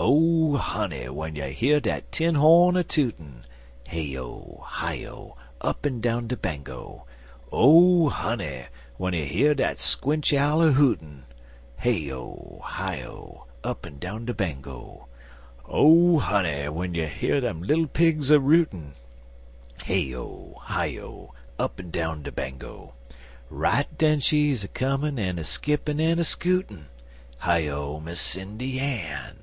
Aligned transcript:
Oh, 0.00 0.56
honey! 0.56 1.06
w'en 1.06 1.34
you 1.34 1.44
year 1.46 1.80
dat 1.80 2.12
tin 2.12 2.36
horn 2.36 2.76
a 2.76 2.84
tootin' 2.84 3.44
(Hey 3.88 4.16
O! 4.16 4.62
Hi 4.64 5.04
O! 5.04 5.36
Up'n 5.60 6.00
down 6.00 6.28
de 6.28 6.36
Bango!) 6.36 7.04
Oh, 7.50 8.08
honey, 8.08 8.66
w'en 8.94 9.12
you 9.12 9.24
year 9.24 9.54
de 9.56 9.76
squinch 9.76 10.32
owl 10.32 10.62
a 10.62 10.70
hootin' 10.70 11.24
(Hey 11.78 12.12
O! 12.12 12.60
Hi 12.62 13.02
O! 13.04 13.46
Up'n 13.64 13.98
down 13.98 14.24
de 14.24 14.32
Bango!) 14.32 15.08
Oh, 15.66 16.20
honey! 16.20 16.66
w'en 16.66 16.94
you 16.94 17.08
year 17.20 17.40
dem 17.40 17.60
little 17.64 17.88
pigs 17.88 18.30
a 18.30 18.38
rootin' 18.38 18.94
(Hey 19.82 20.14
O! 20.14 20.58
Hi 20.62 20.96
O! 20.98 21.34
Up'n 21.58 21.90
down 21.90 22.22
de 22.22 22.30
Bango!) 22.30 22.94
Right 23.50 23.98
den 23.98 24.20
she's 24.20 24.62
a 24.62 24.68
comin' 24.68 25.18
a 25.18 25.42
skippin' 25.42 26.00
en 26.00 26.20
a 26.20 26.24
scootin' 26.24 26.86
(Hi 27.38 27.66
O, 27.66 27.98
Miss 27.98 28.20
Sindy 28.20 28.78
Ann!) 28.78 29.34